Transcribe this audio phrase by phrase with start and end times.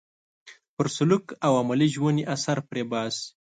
[0.75, 3.25] پر سلوک او عملي ژوند یې اثر پرې باسي.